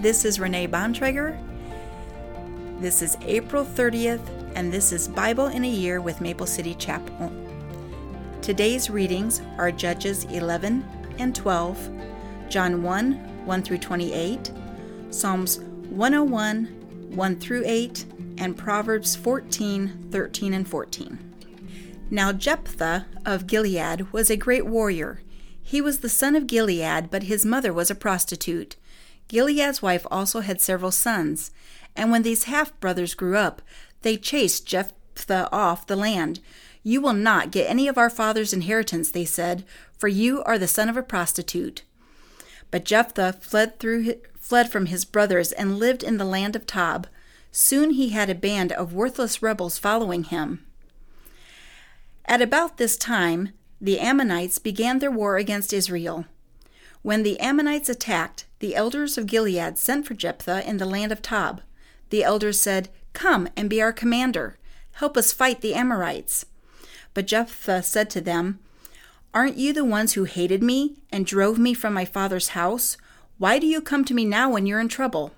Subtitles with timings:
[0.00, 1.38] This is Renee Bontrager.
[2.80, 7.30] This is April 30th, and this is Bible in a Year with Maple City Chapel.
[8.40, 10.82] Today's readings are Judges 11
[11.18, 11.90] and 12,
[12.48, 14.50] John 1 1 through 28,
[15.10, 15.60] Psalms
[15.90, 16.64] 101
[17.14, 18.06] 1 through 8,
[18.38, 21.18] and Proverbs 14 13 and 14.
[22.10, 25.20] Now Jephthah of Gilead was a great warrior.
[25.62, 28.76] He was the son of Gilead, but his mother was a prostitute.
[29.30, 31.52] Gilead's wife also had several sons,
[31.94, 33.62] and when these half brothers grew up,
[34.02, 36.40] they chased Jephthah off the land.
[36.82, 39.64] You will not get any of our father's inheritance, they said,
[39.96, 41.84] for you are the son of a prostitute.
[42.72, 47.06] But Jephthah fled through fled from his brothers and lived in the land of Tob.
[47.52, 50.66] Soon he had a band of worthless rebels following him.
[52.24, 56.24] At about this time, the Ammonites began their war against Israel.
[57.02, 61.22] When the Ammonites attacked, the elders of Gilead sent for Jephthah in the land of
[61.22, 61.62] Tob.
[62.10, 64.58] The elders said, Come and be our commander.
[64.92, 66.44] Help us fight the Amorites.
[67.14, 68.58] But Jephthah said to them,
[69.32, 72.98] Aren't you the ones who hated me and drove me from my father's house?
[73.38, 75.32] Why do you come to me now when you're in trouble?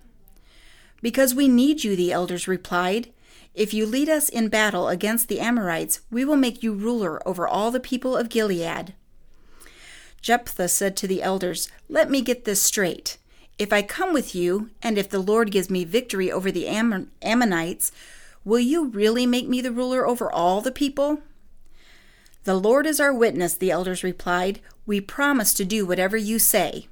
[1.00, 3.12] Because we need you, the elders replied.
[3.54, 7.46] If you lead us in battle against the Amorites, we will make you ruler over
[7.46, 8.94] all the people of Gilead.
[10.22, 13.18] Jephthah said to the elders, Let me get this straight.
[13.58, 17.10] If I come with you, and if the Lord gives me victory over the Ammon-
[17.20, 17.90] Ammonites,
[18.44, 21.20] will you really make me the ruler over all the people?
[22.44, 24.60] The Lord is our witness, the elders replied.
[24.86, 26.86] We promise to do whatever you say.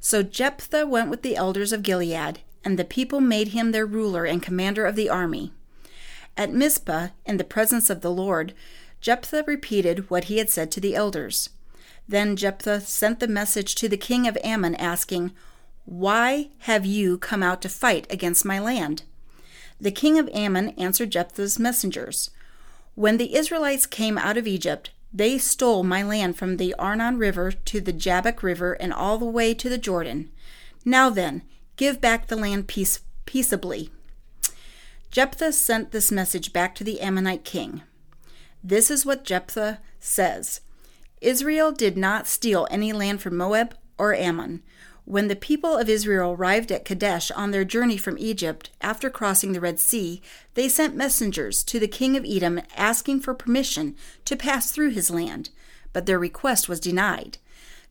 [0.00, 4.24] So Jephthah went with the elders of Gilead, and the people made him their ruler
[4.24, 5.52] and commander of the army.
[6.36, 8.54] At Mizpah, in the presence of the Lord,
[9.00, 11.50] Jephthah repeated what he had said to the elders.
[12.08, 15.32] Then Jephthah sent the message to the king of Ammon, asking,
[15.84, 19.02] Why have you come out to fight against my land?
[19.78, 22.30] The king of Ammon answered Jephthah's messengers,
[22.94, 27.52] When the Israelites came out of Egypt, they stole my land from the Arnon River
[27.52, 30.30] to the Jabbok River and all the way to the Jordan.
[30.84, 31.42] Now then,
[31.76, 33.90] give back the land peace- peaceably.
[35.10, 37.82] Jephthah sent this message back to the Ammonite king.
[38.64, 40.60] This is what Jephthah says.
[41.20, 44.62] Israel did not steal any land from Moab or Ammon.
[45.04, 49.52] When the people of Israel arrived at Kadesh on their journey from Egypt after crossing
[49.52, 50.20] the Red Sea,
[50.54, 53.96] they sent messengers to the king of Edom asking for permission
[54.26, 55.48] to pass through his land,
[55.92, 57.38] but their request was denied.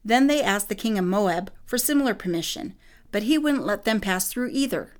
[0.06, 2.76] Then they asked the king of Moab for similar permission,
[3.12, 4.94] but he wouldn't let them pass through either.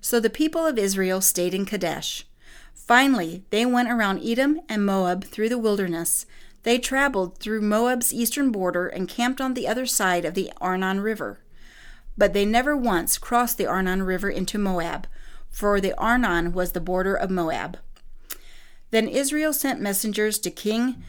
[0.00, 2.26] So the people of Israel stayed in Kadesh.
[2.72, 6.24] Finally, they went around Edom and Moab through the wilderness.
[6.62, 11.00] They traveled through Moab's eastern border and camped on the other side of the Arnon
[11.00, 11.40] River.
[12.18, 15.06] But they never once crossed the Arnon River into Moab,
[15.50, 17.78] for the Arnon was the border of Moab.
[18.90, 21.02] Then Israel sent messengers to King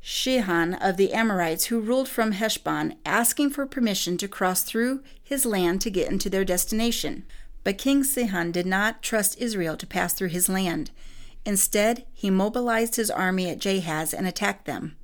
[0.00, 5.44] Sihon of the Amorites, who ruled from Heshbon, asking for permission to cross through his
[5.44, 7.24] land to get into their destination.
[7.64, 10.90] But King Sihon did not trust Israel to pass through his land.
[11.44, 14.96] Instead, he mobilized his army at Jahaz and attacked them.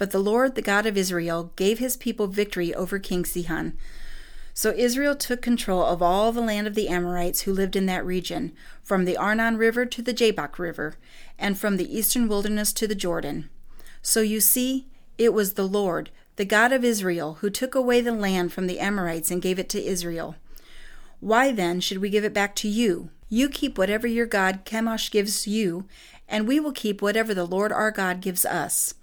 [0.00, 3.76] But the Lord, the God of Israel, gave his people victory over King Sihon.
[4.54, 8.06] So Israel took control of all the land of the Amorites who lived in that
[8.06, 8.52] region,
[8.82, 10.96] from the Arnon River to the Jabbok River,
[11.38, 13.50] and from the eastern wilderness to the Jordan.
[14.00, 14.86] So you see,
[15.18, 18.80] it was the Lord, the God of Israel, who took away the land from the
[18.80, 20.34] Amorites and gave it to Israel.
[21.20, 23.10] Why then should we give it back to you?
[23.28, 25.84] You keep whatever your God Chemosh gives you,
[26.26, 28.94] and we will keep whatever the Lord our God gives us.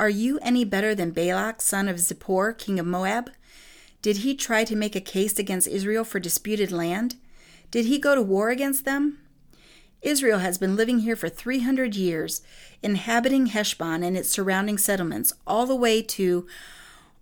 [0.00, 3.32] Are you any better than Balak, son of Zippor, king of Moab?
[4.00, 7.16] Did he try to make a case against Israel for disputed land?
[7.70, 9.18] Did he go to war against them?
[10.00, 12.40] Israel has been living here for 300 years,
[12.82, 16.46] inhabiting Heshbon and its surrounding settlements, all the way to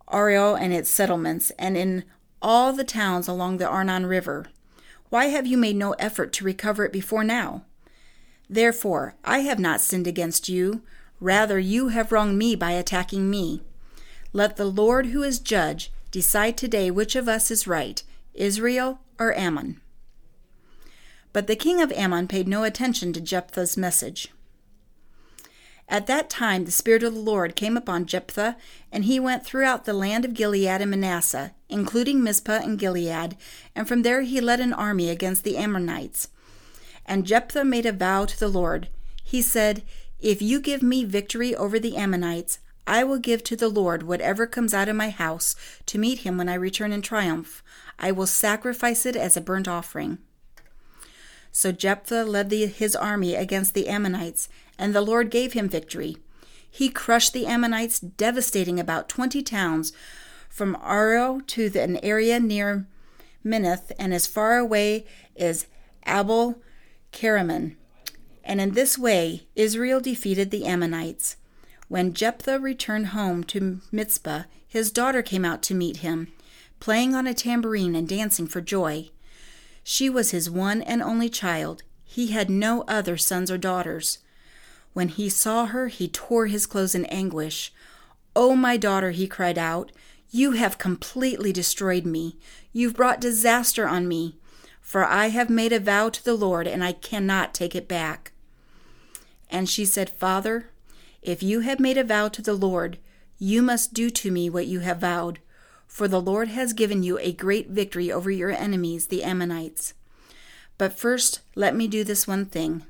[0.06, 2.04] Aroer and its settlements, and in
[2.40, 4.46] all the towns along the Arnon River.
[5.08, 7.64] Why have you made no effort to recover it before now?
[8.48, 10.82] Therefore, I have not sinned against you.
[11.20, 13.62] Rather, you have wronged me by attacking me.
[14.32, 18.02] Let the Lord, who is judge, decide today which of us is right,
[18.34, 19.80] Israel or Ammon.
[21.32, 24.28] But the king of Ammon paid no attention to Jephthah's message.
[25.88, 28.56] At that time the Spirit of the Lord came upon Jephthah,
[28.92, 33.36] and he went throughout the land of Gilead and Manasseh, including Mizpah and Gilead,
[33.74, 36.28] and from there he led an army against the Ammonites.
[37.06, 38.88] And Jephthah made a vow to the Lord.
[39.24, 39.82] He said,
[40.20, 44.46] If you give me victory over the Ammonites, I will give to the Lord whatever
[44.46, 45.54] comes out of my house
[45.86, 47.62] to meet him when I return in triumph.
[47.98, 50.18] I will sacrifice it as a burnt offering.
[51.52, 54.48] So Jephthah led the, his army against the Ammonites,
[54.78, 56.16] and the Lord gave him victory.
[56.70, 59.92] He crushed the Ammonites, devastating about twenty towns
[60.48, 62.86] from Aroer to the, an area near
[63.44, 65.06] Minnith and as far away
[65.36, 65.66] as
[66.06, 66.60] Abel
[67.12, 67.76] Keramim.
[68.48, 71.36] And in this way Israel defeated the Ammonites.
[71.88, 76.32] When Jephthah returned home to Mizpah, his daughter came out to meet him,
[76.80, 79.10] playing on a tambourine and dancing for joy.
[79.84, 81.82] She was his one and only child.
[82.04, 84.18] He had no other sons or daughters.
[84.94, 87.72] When he saw her, he tore his clothes in anguish.
[88.34, 89.92] Oh, my daughter, he cried out,
[90.30, 92.36] you have completely destroyed me.
[92.72, 94.36] You've brought disaster on me.
[94.80, 98.32] For I have made a vow to the Lord, and I cannot take it back.
[99.50, 100.70] And she said, Father,
[101.22, 102.98] if you have made a vow to the Lord,
[103.38, 105.38] you must do to me what you have vowed,
[105.86, 109.94] for the Lord has given you a great victory over your enemies, the Ammonites.
[110.76, 112.84] But first, let me do this one thing.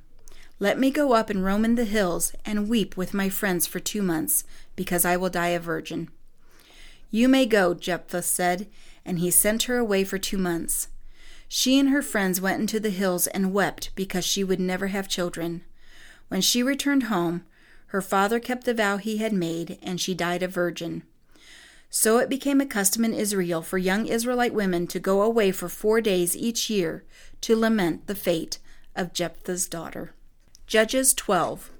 [0.58, 3.78] Let me go up and roam in the hills and weep with my friends for
[3.78, 4.44] two months,
[4.74, 6.10] because I will die a virgin.
[7.10, 8.66] You may go, Jephthah said,
[9.04, 10.88] and he sent her away for two months.
[11.48, 15.08] She and her friends went into the hills and wept because she would never have
[15.08, 15.62] children.
[16.28, 17.44] When she returned home,
[17.88, 21.02] her father kept the vow he had made, and she died a virgin.
[21.90, 25.68] So it became a custom in Israel for young Israelite women to go away for
[25.68, 27.04] four days each year
[27.40, 28.58] to lament the fate
[28.94, 30.12] of Jephthah's daughter.
[30.66, 31.70] Judges 12.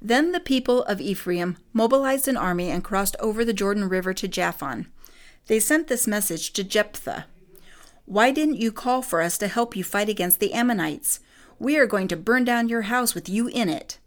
[0.00, 4.28] Then the people of Ephraim mobilized an army and crossed over the Jordan River to
[4.28, 4.86] Japhon.
[5.48, 7.24] They sent this message to Jephthah
[8.04, 11.18] Why didn't you call for us to help you fight against the Ammonites?
[11.58, 13.98] We are going to burn down your house with you in it.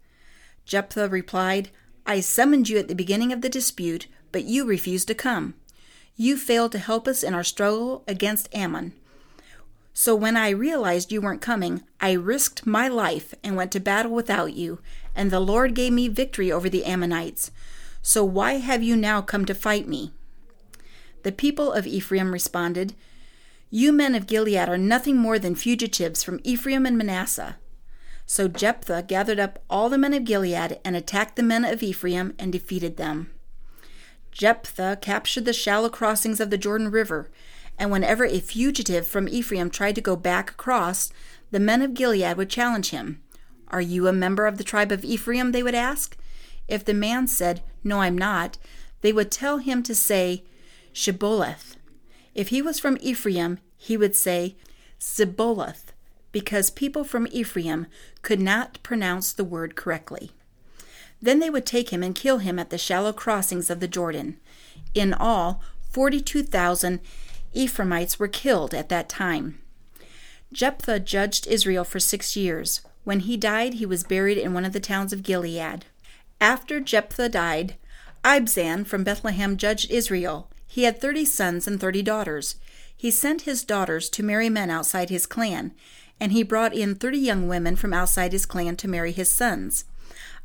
[0.64, 1.70] Jephthah replied,
[2.06, 5.54] I summoned you at the beginning of the dispute, but you refused to come.
[6.16, 8.92] You failed to help us in our struggle against Ammon.
[9.94, 14.12] So when I realized you weren't coming, I risked my life and went to battle
[14.12, 14.80] without you,
[15.14, 17.50] and the Lord gave me victory over the Ammonites.
[18.00, 20.12] So why have you now come to fight me?
[21.22, 22.94] The people of Ephraim responded,
[23.74, 27.56] You men of Gilead are nothing more than fugitives from Ephraim and Manasseh.
[28.26, 32.34] So Jephthah gathered up all the men of Gilead and attacked the men of Ephraim
[32.38, 33.30] and defeated them.
[34.30, 37.30] Jephthah captured the shallow crossings of the Jordan River,
[37.78, 41.10] and whenever a fugitive from Ephraim tried to go back across,
[41.50, 43.22] the men of Gilead would challenge him.
[43.68, 45.52] Are you a member of the tribe of Ephraim?
[45.52, 46.18] they would ask.
[46.68, 48.58] If the man said, No, I'm not,
[49.00, 50.44] they would tell him to say,
[50.92, 51.71] Shibboleth.
[52.34, 54.56] If he was from Ephraim, he would say,
[54.98, 55.92] Sibboleth
[56.32, 57.86] because people from Ephraim
[58.22, 60.32] could not pronounce the word correctly.
[61.20, 64.38] Then they would take him and kill him at the shallow crossings of the Jordan.
[64.94, 67.00] In all, 42,000
[67.52, 69.58] Ephraimites were killed at that time.
[70.52, 72.80] Jephthah judged Israel for six years.
[73.04, 75.84] When he died, he was buried in one of the towns of Gilead.
[76.40, 77.76] After Jephthah died,
[78.24, 80.48] Ibzan from Bethlehem judged Israel.
[80.72, 82.56] He had thirty sons and thirty daughters.
[82.96, 85.74] He sent his daughters to marry men outside his clan,
[86.18, 89.84] and he brought in thirty young women from outside his clan to marry his sons.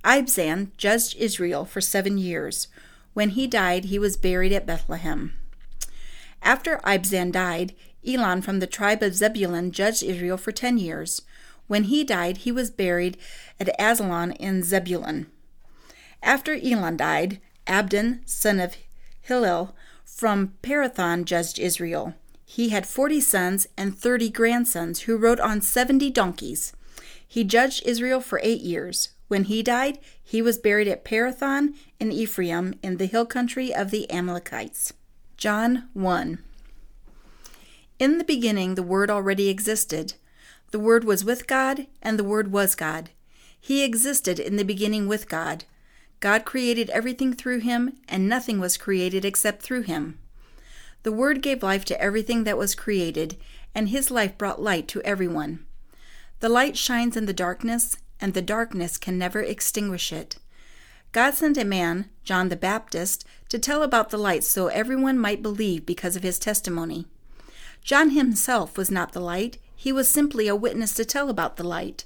[0.04, 2.68] Ibzan judged Israel for seven years.
[3.14, 5.34] When he died, he was buried at Bethlehem.
[6.42, 7.74] After Ibzan died,
[8.06, 11.22] Elon from the tribe of Zebulun judged Israel for ten years.
[11.68, 13.16] When he died, he was buried
[13.62, 15.28] at Aijalon in Zebulun.
[16.22, 18.76] After Elon died, Abdon, son of
[19.22, 19.74] Hillel,
[20.16, 22.16] from Pirathon judged Israel.
[22.46, 26.74] He had forty sons and thirty grandsons who rode on seventy donkeys.
[27.28, 29.10] He judged Israel for eight years.
[29.28, 33.92] When he died, he was buried at Pirathon in Ephraim in the hill country of
[33.92, 34.94] the Amalekites.
[35.36, 36.40] John 1
[38.00, 40.14] In the beginning, the Word already existed.
[40.72, 43.10] The Word was with God, and the Word was God.
[43.60, 45.66] He existed in the beginning with God.
[46.20, 50.18] God created everything through him, and nothing was created except through him.
[51.04, 53.38] The Word gave life to everything that was created,
[53.76, 55.66] and his life brought light to everyone.
[56.40, 60.38] The light shines in the darkness, and the darkness can never extinguish it.
[61.12, 65.42] God sent a man, John the Baptist, to tell about the light so everyone might
[65.42, 67.08] believe because of his testimony.
[67.84, 71.64] John himself was not the light, he was simply a witness to tell about the
[71.64, 72.04] light.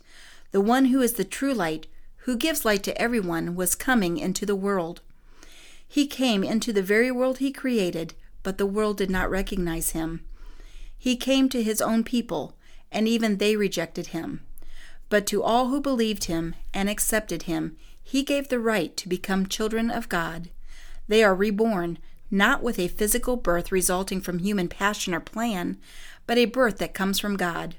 [0.52, 1.88] The one who is the true light,
[2.26, 5.02] who gives light to everyone, was coming into the world.
[5.88, 8.14] He came into the very world he created,
[8.44, 10.24] but the world did not recognize him.
[10.98, 12.56] He came to his own people,
[12.92, 14.42] and even they rejected him.
[15.10, 19.48] But to all who believed him and accepted him, he gave the right to become
[19.48, 20.50] children of God.
[21.08, 21.98] They are reborn,
[22.30, 25.78] not with a physical birth resulting from human passion or plan,
[26.28, 27.76] but a birth that comes from God.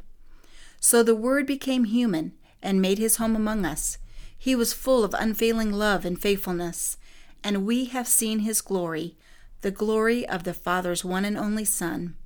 [0.81, 3.99] So the Word became human and made his home among us.
[4.43, 6.97] He was full of unfailing love and faithfulness,
[7.45, 9.15] and we have seen his glory,
[9.61, 12.17] the glory of the Father's one and only Son.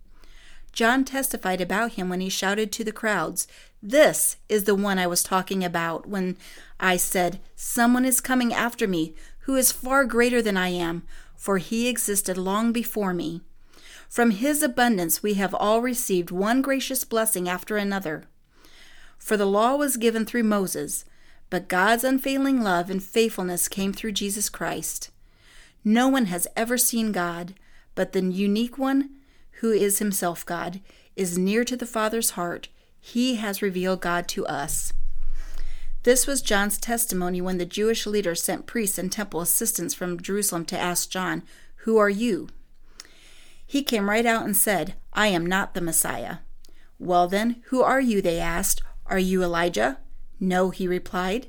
[0.72, 3.46] John testified about him when he shouted to the crowds,
[3.82, 6.38] This is the one I was talking about when
[6.80, 11.02] I said, Someone is coming after me who is far greater than I am,
[11.36, 13.42] for he existed long before me.
[14.08, 18.24] From his abundance we have all received one gracious blessing after another.
[19.18, 21.04] For the law was given through Moses,
[21.50, 25.10] but God's unfailing love and faithfulness came through Jesus Christ.
[25.84, 27.54] No one has ever seen God,
[27.94, 29.10] but the unique one,
[29.60, 30.80] who is himself God,
[31.14, 32.68] is near to the Father's heart.
[33.00, 34.92] He has revealed God to us.
[36.02, 40.64] This was John's testimony when the Jewish leaders sent priests and temple assistants from Jerusalem
[40.66, 41.42] to ask John,
[41.78, 42.48] Who are you?
[43.66, 46.38] He came right out and said, I am not the Messiah.
[46.98, 48.22] Well, then, who are you?
[48.22, 48.82] They asked.
[49.06, 49.98] Are you Elijah?
[50.38, 51.48] No, he replied.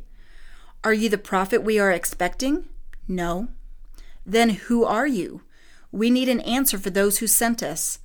[0.84, 2.66] Are you the prophet we are expecting?
[3.08, 3.50] No.
[4.26, 5.42] Then who are you?
[5.92, 8.00] We need an answer for those who sent us.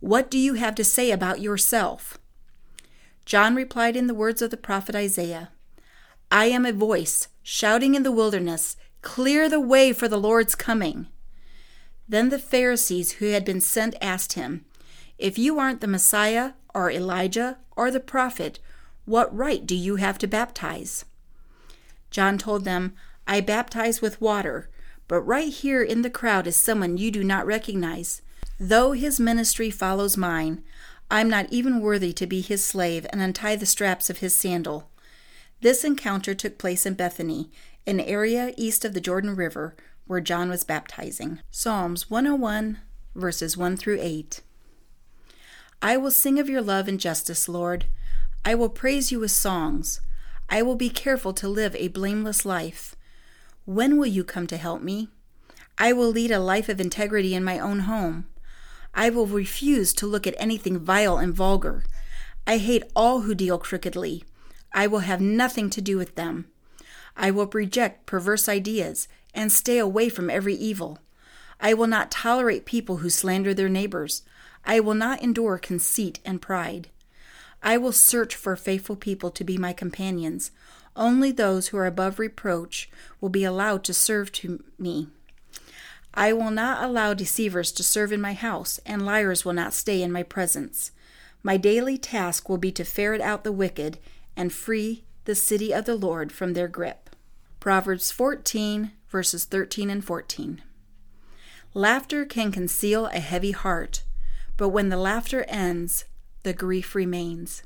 [0.00, 2.18] What do you have to say about yourself?
[3.24, 5.50] John replied in the words of the prophet Isaiah
[6.30, 11.06] I am a voice shouting in the wilderness, Clear the way for the Lord's coming.
[12.08, 14.64] Then the Pharisees who had been sent asked him,
[15.18, 18.58] If you aren't the Messiah, or Elijah, or the prophet,
[19.04, 21.04] what right do you have to baptize?
[22.10, 22.94] John told them,
[23.26, 24.68] I baptize with water,
[25.08, 28.22] but right here in the crowd is someone you do not recognize.
[28.58, 30.62] Though his ministry follows mine,
[31.10, 34.90] I'm not even worthy to be his slave and untie the straps of his sandal.
[35.60, 37.50] This encounter took place in Bethany,
[37.86, 39.74] an area east of the Jordan River
[40.06, 41.40] where John was baptizing.
[41.50, 42.78] Psalms 101,
[43.14, 44.40] verses 1 through 8.
[45.80, 47.86] I will sing of your love and justice, Lord.
[48.46, 50.02] I will praise you with songs.
[50.50, 52.94] I will be careful to live a blameless life.
[53.64, 55.08] When will you come to help me?
[55.78, 58.26] I will lead a life of integrity in my own home.
[58.94, 61.84] I will refuse to look at anything vile and vulgar.
[62.46, 64.24] I hate all who deal crookedly.
[64.72, 66.46] I will have nothing to do with them.
[67.16, 70.98] I will reject perverse ideas and stay away from every evil.
[71.60, 74.22] I will not tolerate people who slander their neighbors.
[74.66, 76.90] I will not endure conceit and pride.
[77.64, 80.50] I will search for faithful people to be my companions.
[80.94, 82.90] Only those who are above reproach
[83.22, 85.08] will be allowed to serve to me.
[86.12, 90.02] I will not allow deceivers to serve in my house, and liars will not stay
[90.02, 90.92] in my presence.
[91.42, 93.98] My daily task will be to ferret out the wicked
[94.36, 97.10] and free the city of the Lord from their grip.
[97.60, 100.62] Proverbs 14, verses 13 and 14.
[101.72, 104.02] Laughter can conceal a heavy heart,
[104.58, 106.04] but when the laughter ends,
[106.44, 107.62] the grief remains.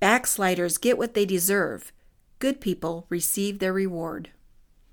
[0.00, 1.92] Backsliders get what they deserve.
[2.38, 4.30] Good people receive their reward.